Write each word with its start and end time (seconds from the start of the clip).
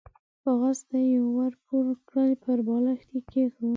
کاغذ 0.43 0.79
ته 0.89 0.97
يې 1.09 1.19
ور 1.35 1.53
پوه 1.65 1.91
کړل، 2.09 2.31
پر 2.43 2.57
بالښت 2.67 3.09
يې 3.13 3.21
کېښود. 3.29 3.69